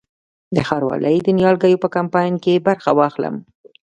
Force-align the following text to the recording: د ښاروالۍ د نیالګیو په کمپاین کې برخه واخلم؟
د 0.55 0.57
ښاروالۍ 0.67 1.17
د 1.23 1.27
نیالګیو 1.37 1.81
په 1.83 1.89
کمپاین 1.95 2.33
کې 2.43 2.63
برخه 2.67 2.91
واخلم؟ 2.99 3.35